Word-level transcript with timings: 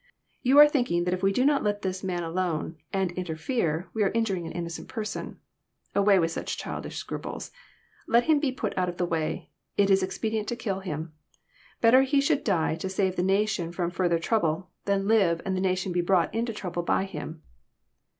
You 0.41 0.57
are 0.57 0.67
thinking 0.67 1.03
that 1.03 1.13
if 1.13 1.21
we 1.21 1.31
do 1.31 1.45
not 1.45 1.61
let 1.63 1.83
this 1.83 2.03
Man 2.03 2.23
alone, 2.23 2.75
and 2.91 3.11
interfere, 3.11 3.87
we 3.93 4.01
are 4.01 4.09
injuring 4.15 4.47
an 4.47 4.51
innocent 4.51 4.87
person. 4.87 5.39
Away 5.93 6.17
with 6.17 6.31
such 6.31 6.57
childish 6.57 6.97
scruples. 6.97 7.51
Let 8.07 8.23
Him 8.23 8.39
be 8.39 8.51
put 8.51 8.75
out 8.75 8.89
of 8.89 8.97
the 8.97 9.05
way. 9.05 9.51
It 9.77 9.91
is 9.91 10.01
expedient 10.01 10.47
to 10.47 10.55
kill 10.55 10.79
Him. 10.79 11.13
Better 11.81 12.01
He 12.01 12.19
should 12.19 12.43
die 12.43 12.73
to 12.77 12.89
save 12.89 13.15
the 13.15 13.21
nation 13.21 13.71
from 13.71 13.91
further 13.91 14.17
trouble, 14.17 14.71
than 14.85 15.01
l/.ve, 15.01 15.39
and 15.45 15.55
the 15.55 15.61
nation 15.61 15.91
be 15.91 16.01
brought 16.01 16.33
into 16.33 16.51
trouble 16.51 16.81
by 16.81 17.03
Him." 17.03 17.43